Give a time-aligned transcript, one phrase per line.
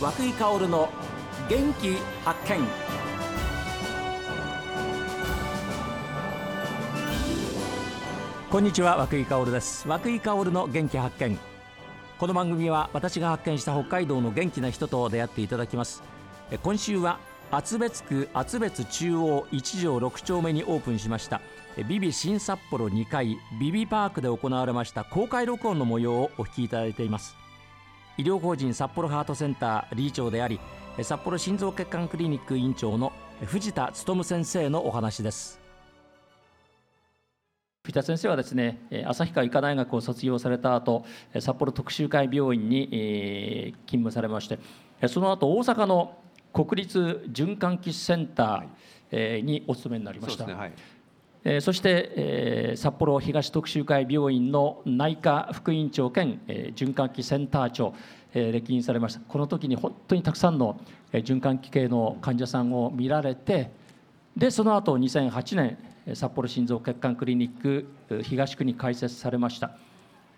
[0.00, 0.88] 和久井薫の
[1.50, 2.66] 元気発見。
[8.50, 9.86] こんにちは和久井薫です。
[9.86, 11.38] 和久井薫の元気発見。
[12.18, 16.02] この番組は私が発見した北海道の元気な人と出会っていただきます。
[16.62, 17.18] 今週は
[17.50, 21.42] 厚別区厚別中央1条6丁目にオープンしました
[21.88, 27.36] ビビ新札幌2階ビビパークで行われました公開録音の模様をお聞きいただいています。
[28.20, 30.60] 医療法人札幌ハートセンター理事長であり
[31.00, 33.14] 札幌心臓血管クリニック院長の
[33.46, 35.58] 藤田勉先生のお話です
[37.82, 41.06] 藤田先生はですね旭川医科大学を卒業された後
[41.38, 44.58] 札幌特集会病院に勤務されまして
[45.08, 46.18] その後大阪の
[46.52, 50.44] 国立循環器センターにお勤めになりました。
[50.44, 50.72] そ、ねはい
[51.60, 56.40] そして、札幌東特集会病院の内科副院長兼、
[56.76, 57.94] 循環器センター長、
[58.32, 59.20] 歴任されました。
[59.20, 60.80] この時に本当にたくさんの、
[61.12, 63.72] 循環器系の患者さんを見られて
[64.36, 67.88] でその後2008年札幌心臓血管クリニック
[68.22, 69.72] 東区に開設されました。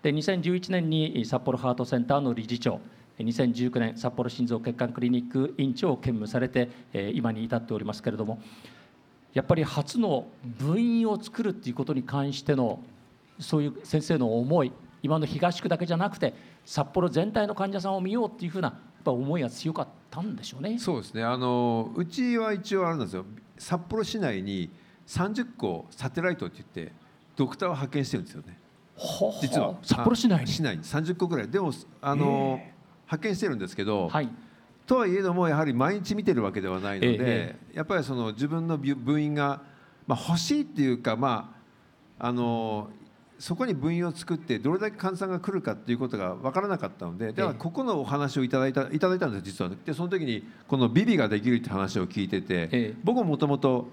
[0.01, 2.79] で2011年に札幌ハートセンターの理事長
[3.19, 6.69] 2019年札幌心臓血管クリニック院長を兼務されて
[7.13, 8.41] 今に至っておりますけれども
[9.33, 12.79] やっぱり初の部員を作るっていうことに関しての
[13.39, 16.33] そういう先生の思い今の東区だけじゃなくて
[16.65, 20.79] 札幌全体の患者さんを見ようっていうふうなやっぱ思いが強かったんでしょうね。
[20.79, 21.23] そうですね。
[21.23, 23.25] あのうちは一応あるんですよ。
[23.57, 24.69] 札幌市内に
[25.07, 26.93] 30個サテライトって言って
[27.35, 28.57] ドクターを派遣してるんですよね。
[29.41, 29.75] 実は。
[29.81, 30.47] 札幌市内に？
[30.47, 30.83] 市内に。
[30.83, 31.49] 30個ぐらい。
[31.49, 32.61] でもあの
[33.05, 34.29] 派遣してるんですけど、はい、
[34.93, 39.63] とはいえどもやはり毎日見てるわけではないので、ええ、やっぱりその自分の部員が、
[40.05, 41.55] まあ、欲しいっていうか、ま
[42.19, 42.91] あ、あの
[43.39, 49.71] そこに部員を作ってどれだけ患者さんが来るかっていうことが分からなかったのでではここのお話をいただいたいただいたんです実は。
[49.83, 53.87] でその時にこのビビができるって話を聞いてて、え、僕ももともと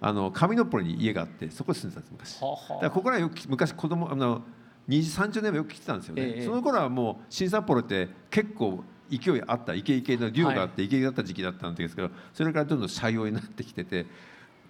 [0.00, 2.42] あの上の堀に家があってそこに住んでたんです昔。
[2.42, 4.42] ははだからここらよく昔子供あの
[4.88, 14.06] 20、30年もよく来てたんですよね、その頃はもう新札幌って結構勢いあったイケイケの竜があってイケイケだった時期だったんですけどそれからどんどん斜陽になってきてて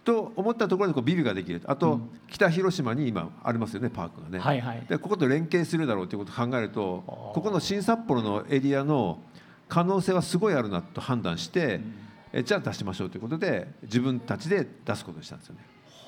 [0.05, 9.19] と思ったところでこうビルができるあと、北広島に今ありますよねパークがね、はいはい、でここと連携するだろうということを考えるとここの新札幌のエリアの
[9.69, 11.95] 可能性はすごいあるなと判断して、うん、
[12.33, 15.61] えじゃあ出しましょうということで自分たちで出すことにしたんですよね。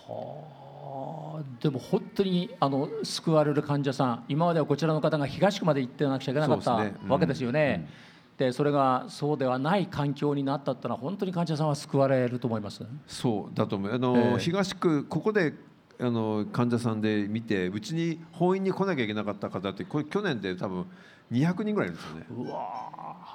[0.09, 1.62] はあ。
[1.62, 6.94] でも本当にあの救われる患者さん今まではこちらの方が東区まで行ってなくちゃいけなかった、ね。
[7.04, 7.87] うん、わけですよね。
[8.06, 12.84] うんでそれがそうではない環境になったってのは本当に患者さんは救われると思います？
[13.06, 13.93] そうだと思う。
[13.93, 15.54] あの、えー、東区ここで
[16.00, 20.87] あの患者さんで見てうちに本院に来なきゃいけなかった方ってこれ去年で多分
[21.31, 22.26] 200人ぐらいいるんですよね。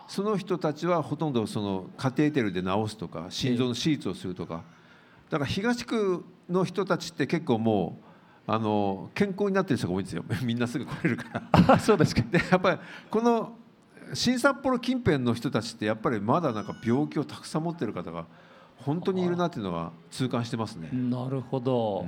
[0.07, 4.63] その人たちはほとんどそのカテーテルで治すとか心臓の手術をするとか、
[5.27, 7.99] えー、だから東区の人たちって結構も
[8.47, 10.23] うあの健康になってる人が多いんですよ。
[10.43, 11.79] みんなすぐ来れるから。
[11.79, 12.21] そうですか。
[12.29, 12.79] でやっぱり
[13.09, 13.53] この
[14.13, 18.25] 新札幌近辺の人たちってやっぱりまだなんか病気をたくさん持ってる方が
[18.78, 20.90] 本当にいるなっていうのは痛感してますね。
[20.91, 22.06] なるほど、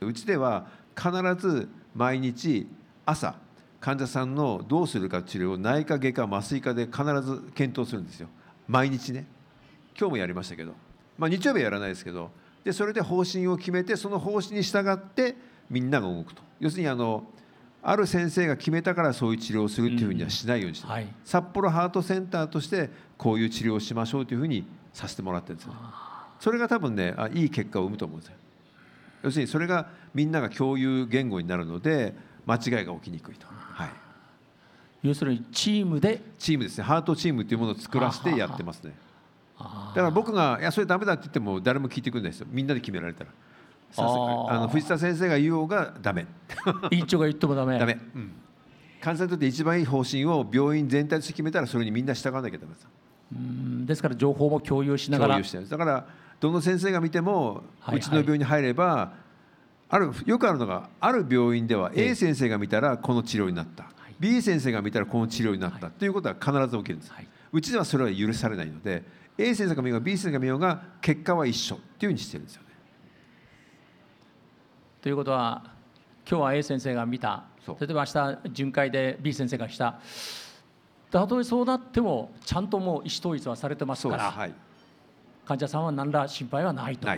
[0.00, 0.66] うん、うちでは
[0.96, 2.68] 必ず毎日
[3.04, 3.34] 朝
[3.80, 8.28] 患者さんのどうするか治療を内科外科麻酔科で必ず検討するんですよ。
[8.66, 9.26] 毎日ね。
[9.98, 10.74] 今日もやりましたけど、
[11.18, 12.30] まあ、日曜日はやらないですけど。
[12.64, 15.36] でそれで方針を決めてその方針に従って
[15.70, 16.42] みんなが動くと。
[16.58, 17.24] 要するにあの
[17.88, 25.78] ある先生が決めたからそういう治療をするっていうふうにはしないようにして、うんはい、札幌ハートセンターとしてこういう治療をしましょうというふうにさせてもらってるんですよ、ね、
[26.40, 28.34] それが多分ねあいい結果を生むと思うんですよ。
[29.22, 32.14] 要するにそれがみんなが共有言語になるので
[32.44, 33.88] 間違いが起きにくいと、はい、
[35.04, 36.20] 要するにチームで？
[36.38, 36.84] チームですね。
[36.84, 38.94] ハートチームっていうものを作らせてやってますね。
[39.58, 42.46] だから僕が「いやそれダメだ」って言っても誰も聞いてくれないですよ。
[42.50, 43.30] みんなで決められたら
[43.96, 46.26] あの藤田先生が言おうがダメ。
[46.90, 47.78] 院長が言ってもダメ。
[47.78, 48.32] ダメ、うん、
[49.00, 52.86] 患者さんにとって一番いい方針を病院全体として決めたらそれにみんな従わなきゃダメです
[53.32, 53.86] うん。
[53.86, 55.34] ですから情報も共有しながら。
[55.34, 55.60] 共有して。
[55.60, 56.06] だから
[56.40, 59.12] どの先生が見ても、うちの病院に入れば
[59.88, 69.04] あるよくあるのがある病院では A 先生が見たらこの治療になった、はい、B 先生が見たらこの治療になった、はい、ということは必ず起きるんです、はい、うちではそれは許されないので
[69.38, 72.62] A 先生が見ようが B 先生が見ようが結果は一緒っていうふうにしてるんですよ
[75.06, 75.62] ということは
[76.28, 77.44] 今日は A 先生が見た。
[77.64, 80.00] 例えば明日巡回で B 先生がした。
[81.12, 84.54] たとえそうなってもちゃんともう意思統一はされてますから、はい、
[85.44, 87.08] 患者さんは何ら心配はないと。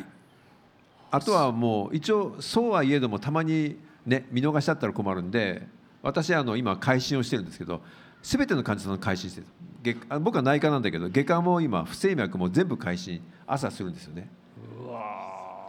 [1.11, 5.67] あとはもう一応そうはいえどもたまにね見逃しちゃったら困るんで
[6.03, 7.81] 私あの今改心をしてるんですけど
[8.23, 9.97] 全ての患者さんの改心してる。
[10.11, 14.29] 外僕は内科なんだけど外科も今不整脈も全部開始朝するんですよね。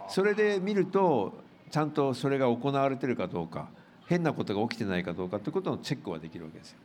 [0.10, 3.70] それで見るとちゃんとそれが行われてるかどうか
[4.08, 6.78] 変なことが起きてないかどうかということのチェックはできるわけですよ。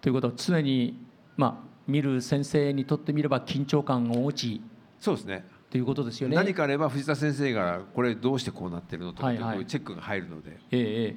[0.00, 0.98] ということは常に、
[1.36, 4.60] まあ、見る先生にとってみれば緊張感を持ち
[4.98, 5.44] そうですね。
[5.70, 6.34] ということですよね。
[6.34, 10.58] 何かあれば藤田先生がこれどうしてこうなってるのとか、はいはい、チェックが入るので。
[10.72, 11.16] え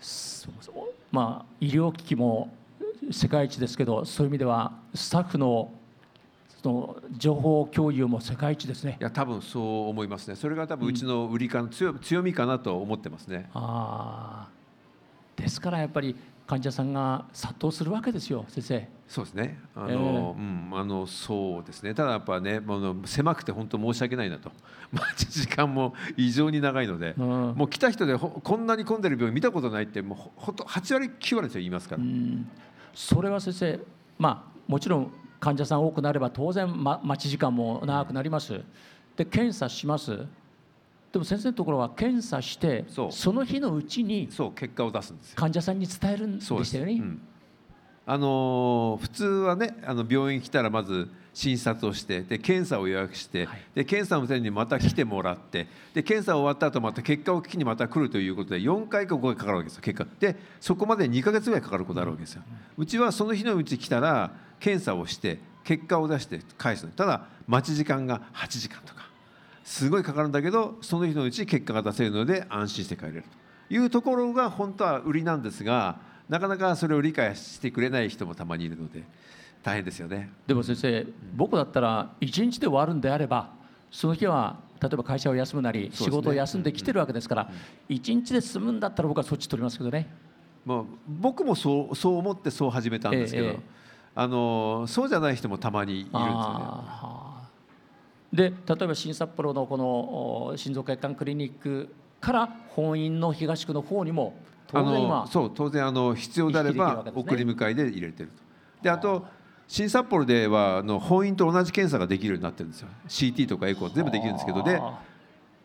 [0.00, 0.74] そうそう。
[1.10, 2.52] まあ医療機器も
[3.10, 5.72] 世界一ですけどそういう意味ではスタッフのそ
[6.64, 8.96] の情報共有も世界一ですね。
[9.00, 10.36] いや多分そう思いますね。
[10.36, 13.48] それが多分うちの売りかの強,、強みかなと思ってますね。
[13.54, 15.40] ああ。
[15.40, 16.16] ですからやっぱり
[16.46, 18.88] 患者さんが殺到するわけですよ先生。
[19.08, 19.58] そうですね。
[19.74, 21.94] あの、えー、うんあのそうですね。
[21.94, 24.50] ただやっぱねもう狭くて本当申し訳ないなと。
[24.92, 27.26] 待ち時間も異常に長いので、うん、
[27.56, 32.02] もう来た人でこんなに混んでる病院見たことないってもうほと8割9割ですよ言いますから。
[32.94, 33.80] それは先生
[34.18, 35.12] まあもちろん
[35.44, 38.62] 患者さん多くなれば当然、ま、待ち時間も長くなります。
[39.14, 40.26] で検査します。
[41.12, 47.00] でも先生のところは検査してその日のうちにそう結果を出すんです患者さんに伝えるんでしたよね。
[48.06, 60.06] うん、あの普通はねあの病院来たらまず診察をしてで検査を予約して、はい、で検査のためにまた来てもらってで検査終わった後また結果を聞きにまた来るということで4回か5回かかるわけですよ結果。
[60.20, 62.42] でそこまで2か月ぐらいかかることあるわけですよ。
[62.78, 69.04] うちはその日のうち来たら検査をして結果を出して返すただ待ち時間が8時間とか。
[69.64, 73.28] すごいかかるんだけどその日のうち結果が出せるので安心して帰れると。
[73.74, 75.98] いうところが本当は売りなんですが
[76.28, 79.02] なかなかそれを理解してくれない人もたまにいるので
[79.62, 80.30] 大変ですよね。
[80.46, 83.50] でも先生僕だったら1日で終わるんであれば
[83.90, 87.50] その日は例えば会社を休むなり仕事を休んできてるわけですから
[87.88, 90.08] 1日で済むんだったら僕はそっち取りますけどね。
[90.64, 93.60] まあ、僕もそうそう思ってそう始めたんですけど、ええ、
[94.14, 97.34] あのそうじゃない人もたまにいるんですよね。
[98.32, 99.76] で例えば新札幌のこ
[100.50, 104.34] の心臓血管クリニックから本院の東区の方にも
[104.74, 108.42] 当然今そう当然あの必要であれば送り迎えで入れてると。
[108.82, 109.26] であと
[109.66, 112.88] 新札幌ではあの本院と同じ検査ができるようになってるんですよ。
[113.08, 114.62] CT とかエコー全部できるんですけど。
[114.62, 114.80] で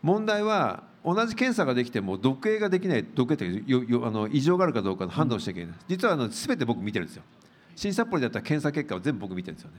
[0.01, 7.23] 問題は同じ検査ができても読影ができない読影ってよよあの異常があるかどうかの判断をしなきゃいけない、実はあの全て僕見てるんですよ。
[7.75, 9.77] 新札幌でやったら検査結果を全部僕見てるんですよね。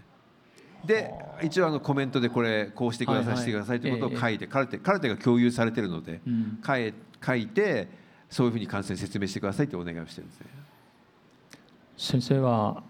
[0.85, 1.13] で
[1.43, 6.21] 一応あのコメントでこれこうしてください、してくださいということを書いて、カルテカルテが共有されてるので、
[6.67, 6.95] 書い
[7.25, 7.89] 書いて
[8.31, 10.47] そういうふうに感染説明してくださいとお願いをしてるんですね。
[11.97, 12.83] 先生は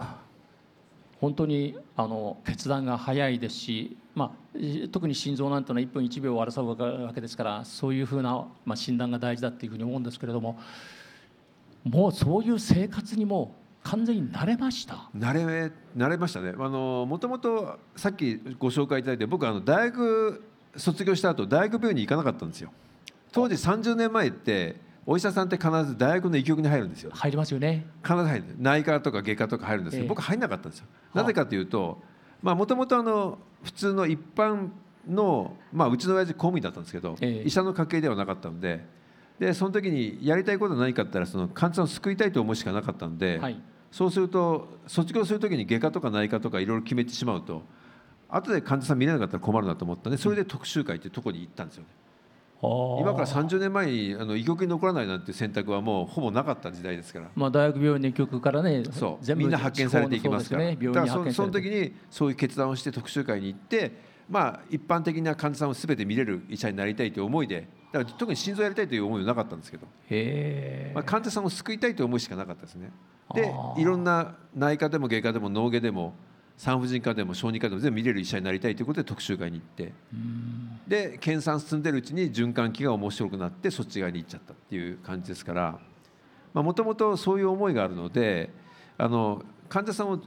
[1.20, 4.58] 本当にあの決断が早いですし、まあ、
[4.92, 10.58] 特に心臓なんてのは1分1秒を争うわけですからそういうふうな、まあ、診断が大事だっていうふうに思うんですけれども
[11.84, 15.08] もうそういう生活にも完全に慣れました？
[15.16, 16.52] 慣れ慣れましたね。
[16.56, 20.44] あのもともとさっきご紹介いただいて僕あの大学
[20.76, 22.70] 卒業した後大学病院に行かなかったんですよ。
[23.32, 24.76] 当時30年前って
[25.10, 27.10] お医者さんって必ず大学の医局に入るんですよ。
[27.12, 27.84] 入りますよね。
[28.00, 28.44] 必ず入る。
[28.60, 30.86] 内科とか外科とか入るんですけど、えー、僕入んなかったんですよ。
[31.12, 32.00] なぜかというと
[32.44, 34.68] もともと普通の一般
[35.08, 38.84] の、まあ、うちの親父公務員だったんですけど、えー、医者の家系ではなかったので
[39.40, 47.62] でその時にやりたいことは何かって言ったらその患者さんを救いたいと思うしかなかったので、はい、そうすると卒業する時に外科とか内科とかいろいろ決めてしまうと
[48.28, 51.88] 後で患者さん見れなかったら困るなと思ったんでそれで特集会っていうところに行ったんですよね。
[52.62, 59.34] 今から30年前にあの医局に残らないなんて選択はもうほぼなかった時代ですから、まあ、大学病院の医局からねそう。
[59.34, 63.92] みんな発見されていきますから、ね、だからそその時にそういう決断をして特集会に行って、
[64.28, 69.86] まあ、一般的な患者さんを全て見れる医者になりたいという思いでだから特に心臓やりたいという思いはなかったんですけど、
[70.94, 72.92] まあ、患者さんを救いたいという思いしかなかったですね。
[73.34, 76.14] でいろんな内科でも外科でも脳外でも
[76.60, 79.94] 産婦人科でも小児科でも全部見れる医者になりたいということで特集会に行って
[80.86, 85.78] で研鑽進んでるうちに循環器が面白くなってそっち側に行っちゃったっていう感じですから
[86.52, 88.50] もともとそういう思いがあるので
[88.98, 90.20] あの患者さんを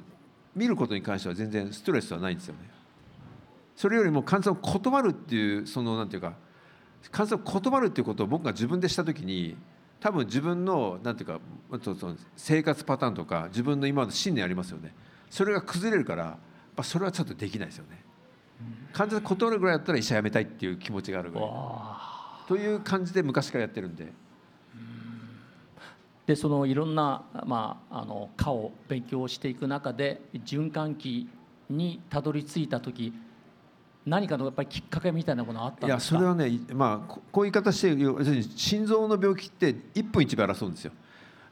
[0.56, 2.62] 見ることに関しては全然ストレスはないんですよね。
[3.76, 6.34] それよりも患者さんを断るっていうそのなんていうか
[7.12, 9.56] 患者さんを断るっていうことを僕が自分でした時に
[10.00, 11.40] 多分自分のなんていうか
[12.36, 14.96] 生活パターンとか自分の今の信念ありますよね。
[15.34, 16.38] それが崩れるから
[16.78, 18.04] やそれはちょっとできないですよね。
[18.94, 21.50] 患者さん断るぐらいだったら医者辞めたいっていう気持ちがあるぐらい。
[22.48, 24.14] という感じで昔からやってるんで。
[26.28, 31.28] でそのいろんな、まあ、あの科を勉強していく中で循環器
[31.68, 33.12] にたどり着いた時
[34.06, 36.20] 何かのやっぱりきっかけみたいなものあったんですか？
[36.20, 40.92] いやそれはね、まあ、こういう言い方して心臓の病気って1分1秒争うんですよ。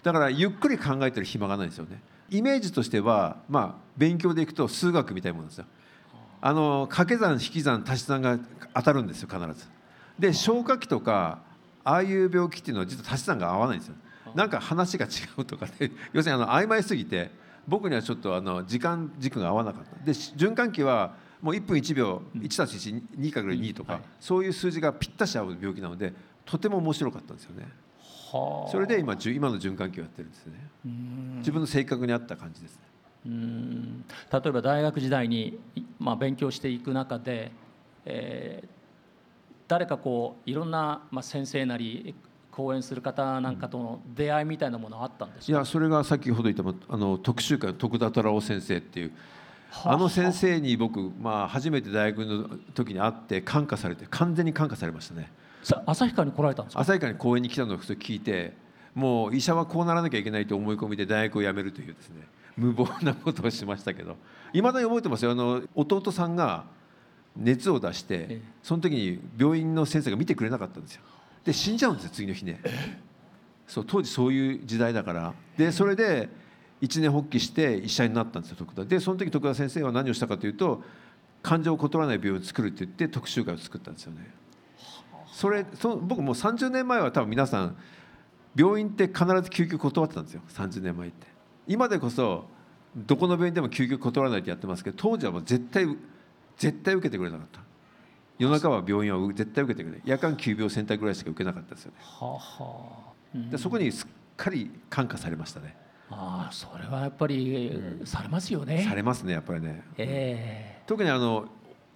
[0.04, 2.00] だからゆっくり考えてる暇がないんですよね
[2.32, 5.66] イメージとしては、まあ、勉強でいくと数学みたいなものですよ。
[6.44, 8.40] あの掛け算引き算足し算が
[8.74, 9.68] 当たるんですよ必ず。
[10.18, 11.40] で消化器とか
[11.84, 13.96] ああいう病気っていうのは実は足し算が合わないんですよ。
[14.34, 17.32] なんか話が違うとかで 要するにあの曖昧すぎて
[17.68, 26.14] 僕にはちょっとあの時間軸が合わなかったで循環器はもう1分1秒1たす12かける2とか、そういう数字がぴったし合う病気なので
[26.46, 27.68] とても面白かったんですよね。
[28.32, 30.54] それで今今の循環器をやってるんですね。
[31.38, 32.82] 自分の性格に合った感じですね。
[33.26, 34.06] うん。
[34.32, 35.60] 例えば大学時代に、
[36.00, 37.52] まあ、勉強していく中で、
[38.06, 38.68] えー、
[39.68, 42.16] 誰かこういろんな、まあ、先生なり
[42.52, 49.12] 講演する方なんかとの出会いみたいなものあったんですいやそれが先ほど言ったあの特集会の徳田虎夫先生っていう。
[49.86, 55.32] あの先生に僕、まあ、初めて大学の時に会って感化されて完全に感化されましたね
[55.64, 56.82] 旭川に来られたんですか？
[56.82, 58.54] 旭川に講演に来たのを聞いて
[58.96, 62.28] もう医者はこうならなきゃいけないと思い込みで大学を辞めるというですね
[62.58, 64.18] 無謀なことをしましたけど
[64.54, 65.32] いまだに覚えてますよ。
[65.32, 66.66] あの弟さんが
[67.38, 71.02] 熱を出してその時に病院の先生が見てくれなかったんですよ。
[71.46, 72.60] で死んじゃうんですよ次の日ね。
[73.68, 75.34] そう当時そういう時代だから。
[75.58, 76.28] でそれで
[76.82, 78.84] 一年発起して医者になったんですよ徳田。
[78.84, 80.84] でその時徳田先生は何をしたかというと
[81.42, 84.30] 患者を断らない病院を作るって言って特集会を作ったんですよね
[85.42, 87.76] それそ僕もう30年前は多分皆さん
[88.56, 90.42] 病院って必ず救急断ってたんですよ。
[90.50, 91.26] 30年前って。
[91.66, 92.46] 今でこそ
[92.96, 95.88] どこの病院でも救急断らないってやってますけど当時はもう絶対
[96.58, 97.62] 絶対受けてくれなかった。
[98.38, 101.98] 夜中は病院は絶対受けてくれ夜間急病センターぐらいしか受けなかったですよね。
[102.02, 104.08] ははうん、でそこにすっ
[104.38, 105.76] かり感化されましたね。
[106.12, 108.86] ああそれはやっぱり、うん、されますよね。
[108.88, 109.84] されますねやっぱりね。
[109.98, 111.48] えー、特にあの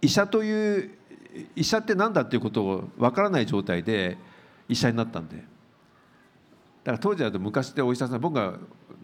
[0.02, 0.98] 医者という
[1.56, 4.18] 医者って何だっていうことをわからない状態で
[4.68, 5.38] 医者になったんで。
[5.38, 8.54] だから当時だと昔ってお医者さん僕が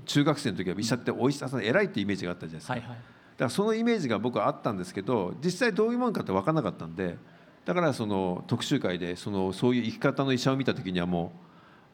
[0.05, 2.73] 中学生の時は医者ってお医者さん偉いってイメージがあったじゃないですか。
[2.73, 2.89] はいはい。
[2.89, 3.03] だか
[3.45, 7.17] らそのイメージが僕はあったんですけど実際どういうものかって分からなかったんで。
[7.63, 11.31] だからその特集会でそのそういう生き方の医者を見た時にはも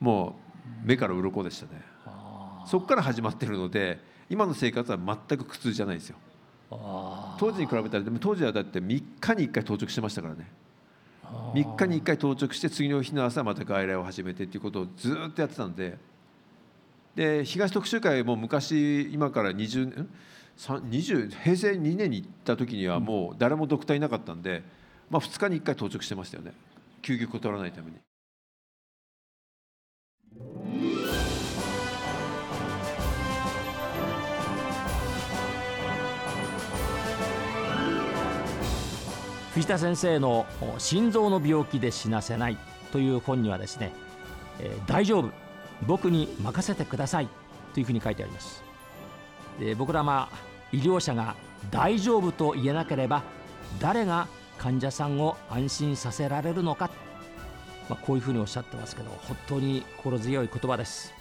[0.01, 0.39] うも
[0.83, 1.81] う目から鱗でしたね。
[2.67, 6.17] そこから始まってるので今の生活は全く苦痛じゃないですよ
[6.69, 10.47] 当時に比べたらでも当時はだって3日に1回到着してましたからね。
[11.53, 15.97] 3日に1回到着して次の日の朝また外来を始めてっていうことをずっとやってたんで。
[17.15, 20.07] で東特集会も昔今から20年
[20.57, 24.63] 20平成2年に行った時にはもう誰もドクターいなかったんで、
[25.09, 26.53] まあ、2日に1回到着してましたよね。
[27.01, 27.97] 救急断らないために。
[39.57, 40.45] 藤田先生の
[40.77, 42.59] 「心臓の病気で死なせない」
[42.93, 43.91] という本にはですね
[44.61, 45.31] 「えー、大丈夫。
[45.87, 47.29] 僕に任せてください」
[47.73, 48.63] というふうに書いてあります。
[49.59, 50.37] で僕らまあ
[50.71, 51.35] 医療者が
[51.71, 53.23] 大丈夫と言えなければ
[53.79, 54.27] 誰が
[54.59, 56.91] 患者さんを安心させられるのか、
[57.89, 61.16] まあ、こういうふうにおっしゃってますけど本当に心強い言葉です。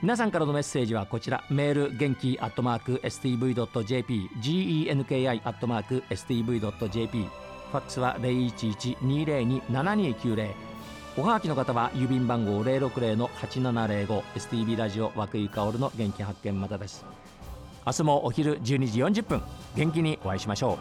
[0.00, 10.52] 皆さんからのメッセージはこちらメール元気アットマーク STV.jp genki アットマーク STV.jp ファックスは011-202-7290
[11.16, 17.04] おはがきの方は郵便番号060-8705 STB ラジオ和久井薫の元気発見またです。
[17.84, 19.42] 明日もお昼12時40分
[19.74, 20.78] 元気にお会いしましょう。